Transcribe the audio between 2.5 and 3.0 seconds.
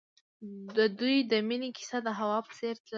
څېر تلله.